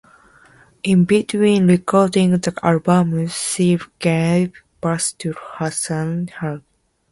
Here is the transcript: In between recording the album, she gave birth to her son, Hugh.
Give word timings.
In 0.81 1.05
between 1.05 1.67
recording 1.67 2.31
the 2.31 2.57
album, 2.63 3.27
she 3.27 3.77
gave 3.99 4.51
birth 4.81 5.15
to 5.19 5.33
her 5.59 5.69
son, 5.69 6.27
Hugh. 6.39 6.63